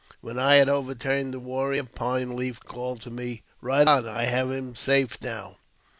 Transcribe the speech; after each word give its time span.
When 0.19 0.39
I 0.39 0.55
had 0.55 0.67
over 0.67 0.95
turned 0.95 1.31
the 1.31 1.39
warrior. 1.39 1.83
Pine 1.83 2.35
Leaf 2.35 2.59
called 2.61 3.01
to 3.01 3.11
me," 3.11 3.43
Eide 3.63 3.87
on; 3.87 4.07
I 4.07 4.23
have 4.25 4.49
him 4.49 4.73
safe 4.73 5.19
now." 5.21 5.57